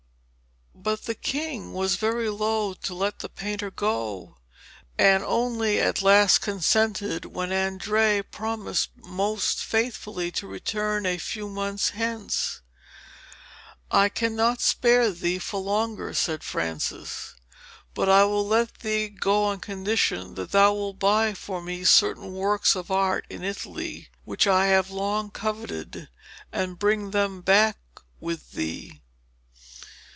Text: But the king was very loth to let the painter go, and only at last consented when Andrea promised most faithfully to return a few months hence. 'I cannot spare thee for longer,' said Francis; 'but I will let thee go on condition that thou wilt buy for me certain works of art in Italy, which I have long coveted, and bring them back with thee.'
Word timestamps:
But 0.73 1.03
the 1.03 1.13
king 1.13 1.73
was 1.73 1.97
very 1.97 2.27
loth 2.29 2.81
to 2.83 2.95
let 2.95 3.19
the 3.19 3.29
painter 3.29 3.69
go, 3.69 4.37
and 4.97 5.23
only 5.23 5.79
at 5.79 6.01
last 6.01 6.39
consented 6.39 7.23
when 7.25 7.51
Andrea 7.51 8.23
promised 8.23 8.89
most 8.95 9.59
faithfully 9.63 10.31
to 10.31 10.47
return 10.47 11.05
a 11.05 11.19
few 11.19 11.47
months 11.49 11.89
hence. 11.89 12.61
'I 13.91 14.09
cannot 14.09 14.59
spare 14.59 15.11
thee 15.11 15.37
for 15.37 15.59
longer,' 15.61 16.15
said 16.15 16.43
Francis; 16.43 17.35
'but 17.93 18.09
I 18.09 18.23
will 18.23 18.47
let 18.47 18.79
thee 18.79 19.07
go 19.07 19.43
on 19.43 19.59
condition 19.59 20.33
that 20.33 20.51
thou 20.51 20.73
wilt 20.73 20.97
buy 20.97 21.35
for 21.35 21.61
me 21.61 21.83
certain 21.83 22.33
works 22.33 22.75
of 22.75 22.89
art 22.89 23.27
in 23.29 23.43
Italy, 23.43 24.09
which 24.25 24.47
I 24.47 24.67
have 24.67 24.89
long 24.89 25.29
coveted, 25.29 26.09
and 26.51 26.79
bring 26.79 27.11
them 27.11 27.41
back 27.41 27.77
with 28.19 28.53
thee.' 28.53 28.97